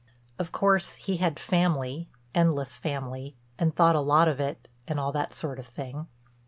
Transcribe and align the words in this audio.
Of 0.39 0.51
course 0.51 0.95
he 0.95 1.17
had 1.17 1.37
family, 1.37 2.09
endless 2.33 2.75
family, 2.75 3.35
and 3.59 3.75
thought 3.75 3.95
a 3.95 4.01
lot 4.01 4.27
of 4.27 4.39
it 4.39 4.67
and 4.87 4.99
all 4.99 5.11
that 5.11 5.31
sort 5.35 5.59
of 5.59 5.67
thing. 5.67 6.07